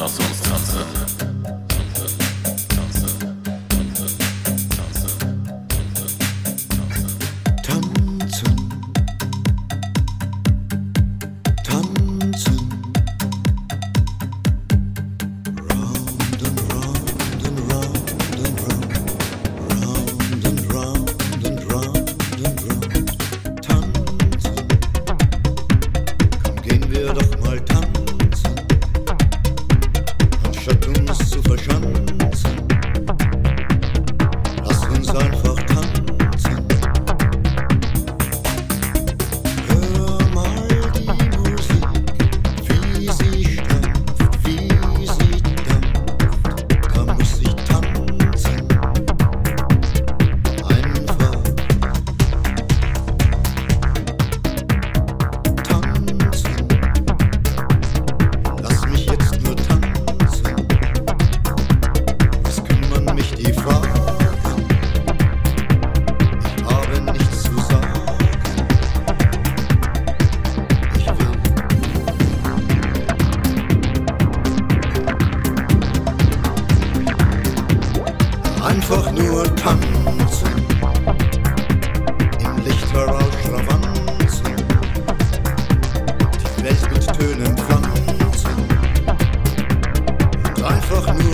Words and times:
Lass 0.00 0.18
uns 0.18 0.49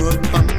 overcome. 0.06 0.55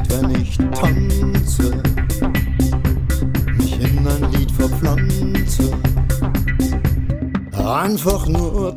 passiert, 0.00 0.22
wenn 0.22 0.42
ich 0.42 0.56
tanze, 0.56 1.82
mich 3.56 3.80
in 3.80 4.06
ein 4.06 4.32
Lied 4.32 4.50
verpflanze. 4.52 5.72
Einfach 7.52 8.26
nur 8.26 8.69